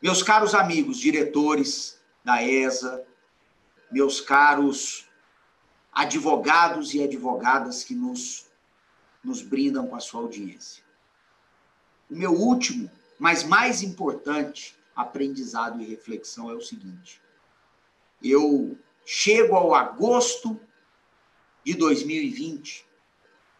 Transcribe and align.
Meus 0.00 0.22
caros 0.22 0.54
amigos, 0.54 0.98
diretores 0.98 2.00
da 2.24 2.42
ESA, 2.42 3.04
meus 3.90 4.20
caros 4.20 5.06
advogados 5.92 6.94
e 6.94 7.02
advogadas 7.02 7.84
que 7.84 7.94
nos, 7.94 8.46
nos 9.22 9.42
brindam 9.42 9.86
com 9.86 9.96
a 9.96 10.00
sua 10.00 10.22
audiência. 10.22 10.82
O 12.08 12.16
meu 12.16 12.32
último, 12.32 12.90
mas 13.18 13.44
mais 13.44 13.82
importante 13.82 14.74
aprendizado 14.96 15.80
e 15.80 15.84
reflexão 15.84 16.50
é 16.50 16.54
o 16.54 16.62
seguinte: 16.62 17.20
eu 18.22 18.78
chego 19.04 19.54
ao 19.54 19.74
agosto 19.74 20.58
de 21.62 21.74
2020, 21.74 22.86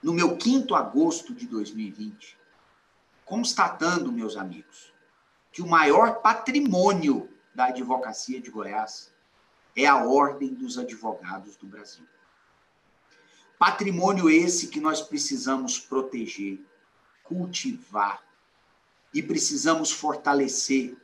no 0.00 0.12
meu 0.12 0.36
quinto 0.36 0.76
agosto 0.76 1.34
de 1.34 1.46
2020, 1.46 2.38
constatando, 3.24 4.12
meus 4.12 4.36
amigos, 4.36 4.92
que 5.58 5.62
o 5.62 5.66
maior 5.66 6.20
patrimônio 6.20 7.28
da 7.52 7.64
advocacia 7.64 8.40
de 8.40 8.48
Goiás 8.48 9.12
é 9.74 9.86
a 9.86 10.04
Ordem 10.04 10.54
dos 10.54 10.78
Advogados 10.78 11.56
do 11.56 11.66
Brasil. 11.66 12.04
Patrimônio 13.58 14.30
esse 14.30 14.68
que 14.68 14.78
nós 14.78 15.02
precisamos 15.02 15.76
proteger, 15.76 16.60
cultivar 17.24 18.22
e 19.12 19.20
precisamos 19.20 19.90
fortalecer 19.90 20.96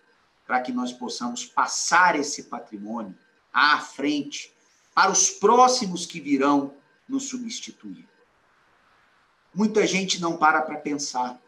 para 0.47 0.61
que 0.61 0.71
nós 0.71 0.93
possamos 0.93 1.45
passar 1.45 2.15
esse 2.15 2.45
patrimônio 2.45 3.19
à 3.53 3.81
frente 3.81 4.55
para 4.95 5.11
os 5.11 5.31
próximos 5.31 6.07
que 6.07 6.21
virão 6.21 6.77
nos 7.09 7.25
substituir. 7.25 8.07
Muita 9.53 9.85
gente 9.85 10.21
não 10.21 10.37
para 10.37 10.63
para 10.63 10.79
pensar. 10.79 11.41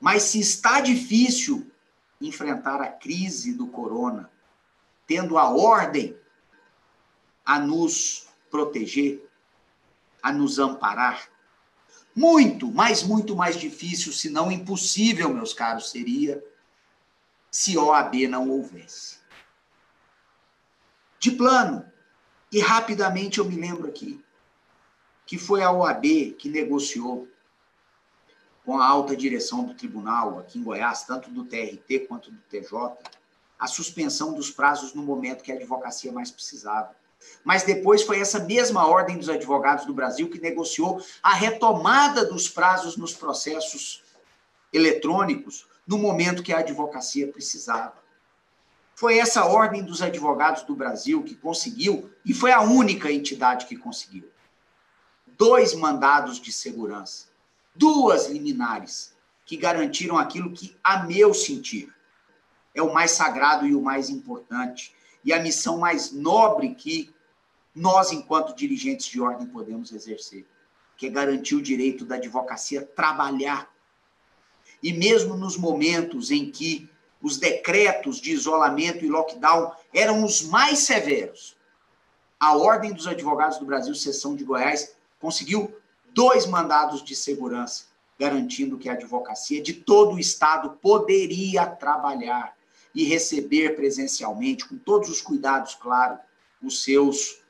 Mas 0.00 0.22
se 0.22 0.40
está 0.40 0.80
difícil 0.80 1.70
enfrentar 2.20 2.80
a 2.80 2.88
crise 2.88 3.52
do 3.52 3.66
corona, 3.66 4.30
tendo 5.06 5.38
a 5.38 5.48
ordem 5.50 6.16
a 7.44 7.58
nos 7.58 8.26
proteger, 8.50 9.28
a 10.22 10.32
nos 10.32 10.58
amparar, 10.58 11.28
muito, 12.14 12.72
mas 12.72 13.02
muito 13.02 13.36
mais 13.36 13.56
difícil, 13.56 14.12
se 14.12 14.30
não 14.30 14.50
impossível, 14.50 15.32
meus 15.32 15.52
caros, 15.52 15.90
seria 15.90 16.42
se 17.50 17.76
OAB 17.76 18.26
não 18.28 18.48
houvesse. 18.48 19.18
De 21.18 21.30
plano, 21.30 21.84
e 22.50 22.60
rapidamente 22.60 23.38
eu 23.38 23.44
me 23.44 23.56
lembro 23.56 23.86
aqui, 23.88 24.24
que 25.26 25.36
foi 25.36 25.62
a 25.62 25.70
OAB 25.70 26.34
que 26.38 26.48
negociou 26.48 27.28
com 28.66 28.80
a 28.80 28.84
alta 28.84 29.16
direção 29.16 29.62
do 29.62 29.74
tribunal 29.74 30.40
aqui 30.40 30.58
em 30.58 30.62
Goiás, 30.64 31.04
tanto 31.04 31.30
do 31.30 31.44
TRT 31.44 32.00
quanto 32.08 32.32
do 32.32 32.40
TJ, 32.50 32.96
a 33.56 33.68
suspensão 33.68 34.34
dos 34.34 34.50
prazos 34.50 34.92
no 34.92 35.04
momento 35.04 35.44
que 35.44 35.52
a 35.52 35.54
advocacia 35.54 36.10
mais 36.10 36.32
precisava. 36.32 36.90
Mas 37.44 37.62
depois 37.62 38.02
foi 38.02 38.20
essa 38.20 38.40
mesma 38.40 38.84
ordem 38.88 39.16
dos 39.16 39.28
advogados 39.28 39.86
do 39.86 39.94
Brasil 39.94 40.28
que 40.28 40.40
negociou 40.40 41.00
a 41.22 41.32
retomada 41.32 42.24
dos 42.24 42.48
prazos 42.48 42.96
nos 42.96 43.14
processos 43.14 44.02
eletrônicos 44.72 45.64
no 45.86 45.96
momento 45.96 46.42
que 46.42 46.52
a 46.52 46.58
advocacia 46.58 47.28
precisava. 47.28 47.94
Foi 48.96 49.18
essa 49.18 49.44
ordem 49.44 49.84
dos 49.84 50.02
advogados 50.02 50.64
do 50.64 50.74
Brasil 50.74 51.22
que 51.22 51.36
conseguiu, 51.36 52.10
e 52.24 52.34
foi 52.34 52.50
a 52.50 52.62
única 52.62 53.12
entidade 53.12 53.66
que 53.66 53.76
conseguiu, 53.76 54.28
dois 55.38 55.72
mandados 55.72 56.40
de 56.40 56.50
segurança, 56.50 57.26
duas 57.76 58.28
liminares, 58.28 59.14
que 59.44 59.56
garantiram 59.56 60.18
aquilo 60.18 60.52
que, 60.52 60.76
a 60.82 61.04
meu 61.04 61.32
sentir, 61.32 61.92
é 62.74 62.82
o 62.82 62.92
mais 62.92 63.12
sagrado 63.12 63.66
e 63.66 63.74
o 63.74 63.80
mais 63.80 64.10
importante, 64.10 64.94
e 65.24 65.32
a 65.32 65.40
missão 65.40 65.78
mais 65.78 66.12
nobre 66.12 66.74
que 66.74 67.14
nós, 67.74 68.12
enquanto 68.12 68.56
dirigentes 68.56 69.06
de 69.06 69.20
ordem, 69.20 69.46
podemos 69.46 69.92
exercer, 69.92 70.46
que 70.96 71.06
é 71.06 71.10
garantir 71.10 71.54
o 71.54 71.62
direito 71.62 72.04
da 72.04 72.16
advocacia 72.16 72.82
trabalhar. 72.82 73.70
E 74.82 74.92
mesmo 74.92 75.36
nos 75.36 75.56
momentos 75.56 76.30
em 76.30 76.50
que 76.50 76.88
os 77.20 77.38
decretos 77.38 78.20
de 78.20 78.32
isolamento 78.32 79.04
e 79.04 79.08
lockdown 79.08 79.72
eram 79.92 80.24
os 80.24 80.42
mais 80.42 80.80
severos, 80.80 81.56
a 82.38 82.56
Ordem 82.56 82.92
dos 82.92 83.06
Advogados 83.06 83.58
do 83.58 83.64
Brasil, 83.64 83.94
seção 83.94 84.36
de 84.36 84.44
Goiás, 84.44 84.94
conseguiu 85.18 85.74
dois 86.16 86.46
mandados 86.46 87.04
de 87.04 87.14
segurança, 87.14 87.84
garantindo 88.18 88.78
que 88.78 88.88
a 88.88 88.94
advocacia 88.94 89.62
de 89.62 89.74
todo 89.74 90.14
o 90.14 90.18
Estado 90.18 90.70
poderia 90.80 91.66
trabalhar 91.66 92.56
e 92.94 93.04
receber 93.04 93.76
presencialmente, 93.76 94.66
com 94.66 94.78
todos 94.78 95.10
os 95.10 95.20
cuidados, 95.20 95.74
claro, 95.74 96.18
os 96.62 96.82
seus 96.82 97.42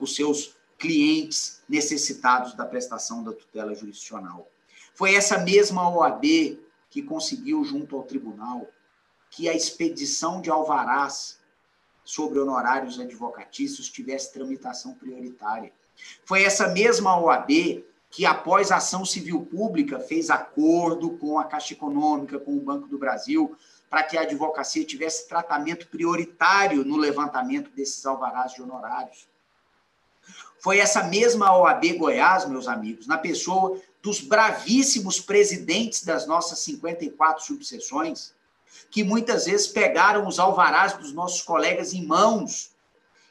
os 0.00 0.14
seus 0.14 0.56
clientes 0.76 1.62
necessitados 1.68 2.54
da 2.54 2.66
prestação 2.66 3.22
da 3.22 3.32
tutela 3.32 3.74
jurisdicional. 3.74 4.46
Foi 4.92 5.14
essa 5.14 5.38
mesma 5.38 5.88
OAB 5.88 6.58
que 6.90 7.02
conseguiu, 7.02 7.64
junto 7.64 7.96
ao 7.96 8.02
tribunal, 8.02 8.66
que 9.30 9.48
a 9.48 9.54
expedição 9.54 10.42
de 10.42 10.50
alvarás 10.50 11.38
sobre 12.04 12.38
honorários 12.40 12.98
advocatícios 12.98 13.88
tivesse 13.88 14.32
tramitação 14.32 14.94
prioritária. 14.94 15.72
Foi 16.24 16.42
essa 16.42 16.68
mesma 16.68 17.18
OAB 17.20 17.84
que, 18.10 18.24
após 18.24 18.70
a 18.70 18.76
ação 18.76 19.04
civil 19.04 19.44
pública, 19.46 20.00
fez 20.00 20.30
acordo 20.30 21.10
com 21.18 21.38
a 21.38 21.44
Caixa 21.44 21.74
Econômica, 21.74 22.38
com 22.38 22.56
o 22.56 22.60
Banco 22.60 22.88
do 22.88 22.98
Brasil, 22.98 23.56
para 23.90 24.02
que 24.02 24.16
a 24.16 24.22
advocacia 24.22 24.84
tivesse 24.84 25.28
tratamento 25.28 25.88
prioritário 25.88 26.84
no 26.84 26.96
levantamento 26.96 27.70
desses 27.70 28.04
alvarás 28.04 28.52
de 28.52 28.62
honorários. 28.62 29.28
Foi 30.60 30.78
essa 30.78 31.04
mesma 31.04 31.56
OAB 31.56 31.92
Goiás, 31.98 32.46
meus 32.48 32.66
amigos, 32.66 33.06
na 33.06 33.16
pessoa 33.16 33.80
dos 34.02 34.20
bravíssimos 34.20 35.20
presidentes 35.20 36.04
das 36.04 36.26
nossas 36.26 36.58
54 36.60 37.44
subseções, 37.44 38.34
que 38.90 39.02
muitas 39.02 39.46
vezes 39.46 39.66
pegaram 39.66 40.26
os 40.26 40.38
alvarás 40.38 40.94
dos 40.94 41.12
nossos 41.12 41.42
colegas 41.42 41.92
em 41.92 42.04
mãos 42.04 42.72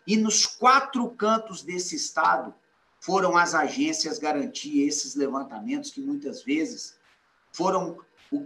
e 0.08 0.16
nos 0.16 0.46
quatro 0.46 1.10
cantos 1.12 1.62
desse 1.62 1.94
estado 1.94 2.56
foram 3.02 3.36
as 3.36 3.54
agências 3.54 4.18
garantir 4.18 4.88
esses 4.88 5.16
levantamentos 5.16 5.92
que 5.92 6.00
muitas 6.00 6.42
vezes 6.42 6.98
foram 7.52 8.00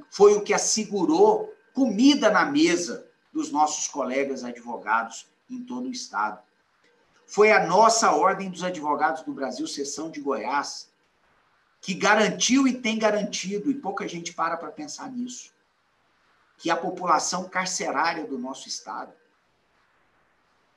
foi 0.09 0.33
o 0.33 0.41
que 0.41 0.53
assegurou 0.53 1.53
comida 1.73 2.29
na 2.29 2.45
mesa 2.45 3.07
dos 3.31 3.51
nossos 3.51 3.87
colegas 3.87 4.43
advogados 4.43 5.27
em 5.49 5.63
todo 5.63 5.87
o 5.87 5.91
estado. 5.91 6.41
Foi 7.25 7.51
a 7.51 7.65
nossa 7.65 8.11
Ordem 8.11 8.49
dos 8.49 8.63
Advogados 8.63 9.23
do 9.23 9.33
Brasil, 9.33 9.65
seção 9.65 10.11
de 10.11 10.19
Goiás, 10.19 10.91
que 11.79 11.93
garantiu 11.93 12.67
e 12.67 12.73
tem 12.73 12.99
garantido, 12.99 13.71
e 13.71 13.73
pouca 13.73 14.07
gente 14.07 14.33
para 14.33 14.57
para 14.57 14.69
pensar 14.69 15.09
nisso, 15.09 15.51
que 16.57 16.69
a 16.69 16.75
população 16.75 17.47
carcerária 17.47 18.25
do 18.27 18.37
nosso 18.37 18.67
estado 18.67 19.13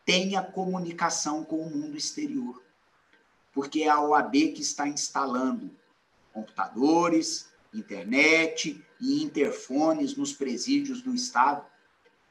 tenha 0.05 0.43
comunicação 0.43 1.45
com 1.45 1.61
o 1.61 1.71
mundo 1.71 1.97
exterior. 1.97 2.63
Porque 3.53 3.83
é 3.83 3.89
a 3.89 4.01
OAB 4.01 4.33
que 4.55 4.61
está 4.61 4.87
instalando 4.89 5.71
computadores, 6.33 7.49
internet 7.73 8.85
e 9.01 9.23
interfones 9.23 10.17
nos 10.17 10.33
presídios 10.33 11.01
do 11.01 11.15
Estado, 11.15 11.65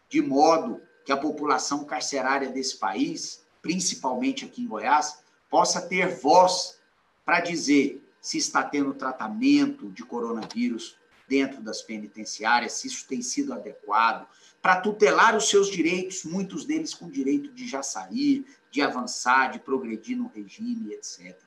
de 0.09 0.21
modo 0.21 0.81
que 1.05 1.11
a 1.11 1.17
população 1.17 1.83
carcerária 1.85 2.49
desse 2.49 2.77
país, 2.77 3.43
principalmente 3.61 4.45
aqui 4.45 4.63
em 4.63 4.67
Goiás, 4.67 5.23
possa 5.49 5.81
ter 5.81 6.07
voz 6.19 6.79
para 7.25 7.39
dizer 7.39 8.01
se 8.19 8.37
está 8.37 8.63
tendo 8.63 8.93
tratamento 8.93 9.89
de 9.91 10.03
coronavírus 10.03 10.97
dentro 11.27 11.61
das 11.61 11.81
penitenciárias, 11.81 12.73
se 12.73 12.87
isso 12.87 13.05
tem 13.07 13.21
sido 13.21 13.53
adequado, 13.53 14.27
para 14.61 14.81
tutelar 14.81 15.35
os 15.35 15.49
seus 15.49 15.69
direitos, 15.69 16.23
muitos 16.23 16.65
deles 16.65 16.93
com 16.93 17.09
direito 17.09 17.51
de 17.51 17.67
já 17.67 17.83
sair, 17.83 18.45
de 18.71 18.81
avançar, 18.81 19.51
de 19.51 19.59
progredir 19.59 20.17
no 20.17 20.27
regime, 20.27 20.93
etc. 20.93 21.37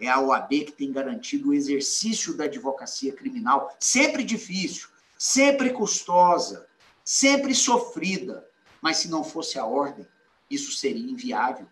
É 0.00 0.08
a 0.08 0.20
OAB 0.20 0.48
que 0.48 0.72
tem 0.72 0.90
garantido 0.90 1.50
o 1.50 1.54
exercício 1.54 2.34
da 2.34 2.44
advocacia 2.44 3.12
criminal, 3.12 3.76
sempre 3.78 4.24
difícil, 4.24 4.88
sempre 5.18 5.72
custosa, 5.72 6.66
sempre 7.04 7.54
sofrida, 7.54 8.48
mas 8.80 8.96
se 8.96 9.08
não 9.08 9.22
fosse 9.22 9.58
a 9.58 9.64
ordem, 9.64 10.06
isso 10.50 10.72
seria 10.72 11.10
inviável. 11.10 11.66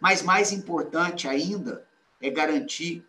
Mas 0.00 0.22
mais 0.22 0.52
importante 0.52 1.28
ainda 1.28 1.86
é 2.20 2.30
garantir 2.30 3.04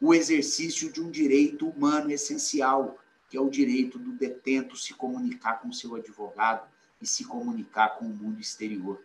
o 0.00 0.14
exercício 0.14 0.92
de 0.92 1.00
um 1.00 1.10
direito 1.10 1.68
humano 1.68 2.10
essencial, 2.10 2.98
que 3.28 3.36
é 3.36 3.40
o 3.40 3.50
direito 3.50 3.98
do 3.98 4.12
detento 4.12 4.76
se 4.76 4.94
comunicar 4.94 5.60
com 5.60 5.72
seu 5.72 5.94
advogado 5.94 6.68
e 7.00 7.06
se 7.06 7.24
comunicar 7.24 7.90
com 7.96 8.06
o 8.06 8.08
mundo 8.08 8.40
exterior. 8.40 9.02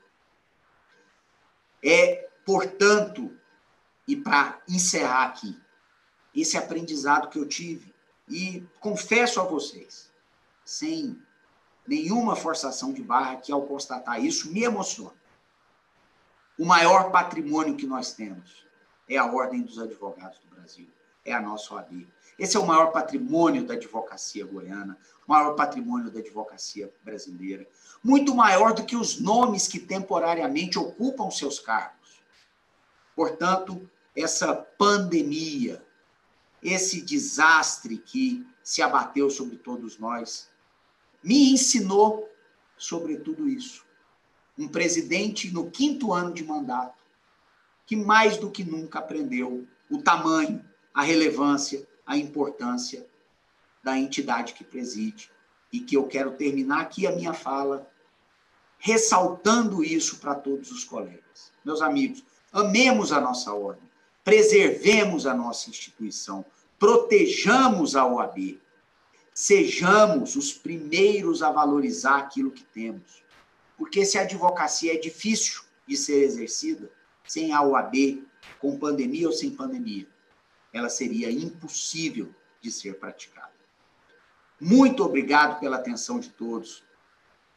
É, 1.83 2.29
portanto, 2.45 3.35
e 4.07 4.15
para 4.15 4.61
encerrar 4.67 5.25
aqui, 5.25 5.59
esse 6.33 6.57
aprendizado 6.57 7.29
que 7.29 7.37
eu 7.37 7.47
tive, 7.47 7.93
e 8.27 8.65
confesso 8.79 9.39
a 9.39 9.43
vocês, 9.43 10.09
sem 10.63 11.21
nenhuma 11.85 12.35
forçação 12.35 12.93
de 12.93 13.03
barra 13.03 13.35
que, 13.35 13.51
ao 13.51 13.63
constatar 13.63 14.23
isso, 14.23 14.51
me 14.51 14.63
emociona. 14.63 15.13
O 16.57 16.65
maior 16.65 17.11
patrimônio 17.11 17.75
que 17.75 17.85
nós 17.85 18.13
temos 18.13 18.65
é 19.09 19.17
a 19.17 19.25
Ordem 19.25 19.61
dos 19.61 19.77
Advogados 19.77 20.39
do 20.39 20.55
Brasil, 20.55 20.87
é 21.25 21.33
a 21.33 21.41
nossa 21.41 21.73
OAB. 21.73 22.07
Esse 22.37 22.57
é 22.57 22.59
o 22.59 22.65
maior 22.65 22.91
patrimônio 22.91 23.63
da 23.63 23.75
advocacia 23.75 24.45
goiana, 24.45 24.97
o 25.27 25.31
maior 25.31 25.55
patrimônio 25.55 26.11
da 26.11 26.19
advocacia 26.19 26.91
brasileira, 27.03 27.67
muito 28.03 28.35
maior 28.35 28.73
do 28.73 28.83
que 28.83 28.95
os 28.95 29.19
nomes 29.19 29.67
que 29.67 29.79
temporariamente 29.79 30.77
ocupam 30.79 31.29
seus 31.29 31.59
cargos. 31.59 32.21
Portanto, 33.15 33.89
essa 34.15 34.53
pandemia, 34.55 35.83
esse 36.61 37.01
desastre 37.01 37.97
que 37.97 38.45
se 38.63 38.81
abateu 38.81 39.29
sobre 39.29 39.57
todos 39.57 39.97
nós, 39.97 40.49
me 41.23 41.51
ensinou 41.51 42.29
sobre 42.77 43.17
tudo 43.17 43.47
isso. 43.47 43.85
Um 44.57 44.67
presidente 44.67 45.51
no 45.51 45.69
quinto 45.69 46.13
ano 46.13 46.33
de 46.33 46.43
mandato, 46.43 47.01
que 47.85 47.95
mais 47.95 48.37
do 48.37 48.51
que 48.51 48.63
nunca 48.63 48.99
aprendeu 48.99 49.67
o 49.89 50.01
tamanho, 50.01 50.63
a 50.93 51.01
relevância, 51.01 51.87
a 52.05 52.17
importância 52.17 53.05
da 53.83 53.97
entidade 53.97 54.53
que 54.53 54.63
preside. 54.63 55.31
E 55.71 55.79
que 55.79 55.97
eu 55.97 56.07
quero 56.07 56.31
terminar 56.31 56.81
aqui 56.81 57.07
a 57.07 57.11
minha 57.11 57.33
fala 57.33 57.91
ressaltando 58.77 59.81
isso 59.83 60.17
para 60.17 60.35
todos 60.35 60.69
os 60.69 60.83
colegas. 60.83 61.51
Meus 61.63 61.81
amigos, 61.81 62.21
amemos 62.51 63.13
a 63.13 63.21
nossa 63.21 63.53
ordem, 63.53 63.89
preservemos 64.25 65.25
a 65.25 65.33
nossa 65.33 65.69
instituição, 65.69 66.45
protejamos 66.77 67.95
a 67.95 68.05
OAB, 68.05 68.59
sejamos 69.33 70.35
os 70.35 70.51
primeiros 70.51 71.41
a 71.41 71.49
valorizar 71.49 72.17
aquilo 72.17 72.51
que 72.51 72.65
temos. 72.65 73.23
Porque 73.77 74.05
se 74.05 74.17
a 74.17 74.23
advocacia 74.23 74.93
é 74.93 74.97
difícil 74.97 75.61
de 75.87 75.95
ser 75.95 76.21
exercida, 76.21 76.91
sem 77.25 77.53
a 77.53 77.61
OAB, 77.61 78.21
com 78.59 78.77
pandemia 78.77 79.27
ou 79.27 79.33
sem 79.33 79.49
pandemia, 79.49 80.07
ela 80.73 80.89
seria 80.89 81.31
impossível 81.31 82.33
de 82.59 82.71
ser 82.71 82.99
praticada. 82.99 83.53
Muito 84.59 85.03
obrigado 85.03 85.59
pela 85.59 85.77
atenção 85.77 86.19
de 86.19 86.29
todos. 86.29 86.83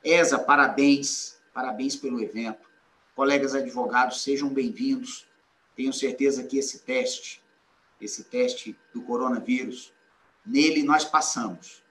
ESA, 0.04 0.38
parabéns, 0.38 1.40
parabéns 1.54 1.96
pelo 1.96 2.22
evento. 2.22 2.68
Colegas 3.14 3.54
advogados, 3.54 4.22
sejam 4.22 4.50
bem-vindos. 4.50 5.26
Tenho 5.74 5.92
certeza 5.92 6.44
que 6.44 6.58
esse 6.58 6.80
teste, 6.80 7.42
esse 8.00 8.24
teste 8.24 8.78
do 8.92 9.00
coronavírus, 9.02 9.92
nele 10.44 10.82
nós 10.82 11.04
passamos 11.04 11.82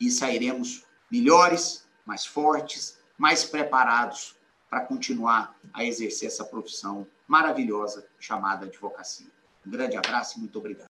e 0.00 0.10
sairemos 0.10 0.84
melhores, 1.10 1.86
mais 2.06 2.24
fortes, 2.24 2.98
mais 3.18 3.44
preparados 3.44 4.36
para 4.70 4.80
continuar 4.80 5.58
a 5.72 5.84
exercer 5.84 6.28
essa 6.28 6.44
profissão 6.44 7.06
maravilhosa 7.26 8.06
chamada 8.18 8.66
advocacia. 8.66 9.37
Um 9.68 9.70
grande 9.70 9.98
abraço 9.98 10.38
e 10.38 10.40
muito 10.40 10.58
obrigado. 10.58 10.86